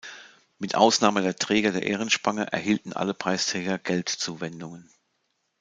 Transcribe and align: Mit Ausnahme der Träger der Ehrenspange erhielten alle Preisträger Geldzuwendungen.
Mit 0.57 0.73
Ausnahme 0.73 1.21
der 1.21 1.35
Träger 1.35 1.71
der 1.73 1.83
Ehrenspange 1.85 2.51
erhielten 2.51 2.93
alle 2.93 3.13
Preisträger 3.13 3.77
Geldzuwendungen. 3.77 4.89